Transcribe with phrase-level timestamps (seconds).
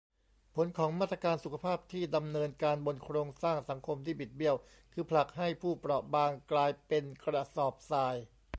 [0.55, 4.55] ผลของมาตรการสุขภาพที่ดำเนินการบนโครงสร้างสังคมที่บิดเบี้ยว
[4.93, 8.15] คือผลักให้ผู้เปราะบางกลายเป็นกระสอบทราย